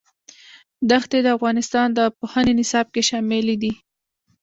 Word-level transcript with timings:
دښتې 0.89 1.19
د 1.23 1.27
افغانستان 1.37 1.87
د 1.97 1.99
پوهنې 2.17 2.53
نصاب 2.59 2.87
کې 2.93 3.01
شامل 3.09 3.47
دي. 3.61 3.73